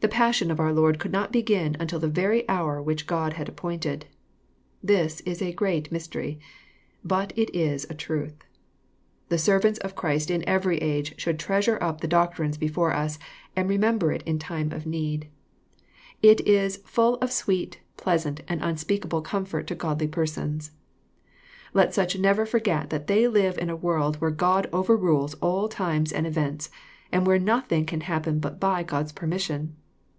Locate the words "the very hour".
1.98-2.80